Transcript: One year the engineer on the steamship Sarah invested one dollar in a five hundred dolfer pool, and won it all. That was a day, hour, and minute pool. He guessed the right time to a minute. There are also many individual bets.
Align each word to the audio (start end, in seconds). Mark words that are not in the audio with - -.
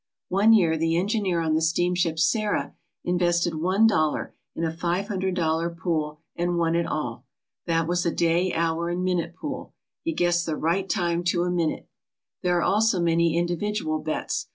One 0.29 0.51
year 0.53 0.77
the 0.79 0.97
engineer 0.97 1.41
on 1.41 1.53
the 1.53 1.61
steamship 1.61 2.17
Sarah 2.17 2.73
invested 3.03 3.61
one 3.61 3.85
dollar 3.85 4.33
in 4.55 4.63
a 4.63 4.75
five 4.75 5.09
hundred 5.09 5.35
dolfer 5.35 5.69
pool, 5.69 6.21
and 6.35 6.57
won 6.57 6.73
it 6.73 6.87
all. 6.87 7.27
That 7.67 7.87
was 7.87 8.03
a 8.03 8.09
day, 8.11 8.51
hour, 8.51 8.89
and 8.89 9.03
minute 9.03 9.35
pool. 9.35 9.75
He 10.01 10.13
guessed 10.15 10.47
the 10.47 10.55
right 10.57 10.89
time 10.89 11.23
to 11.25 11.43
a 11.43 11.51
minute. 11.51 11.87
There 12.41 12.57
are 12.57 12.63
also 12.63 12.99
many 12.99 13.37
individual 13.37 13.99
bets. 13.99 14.47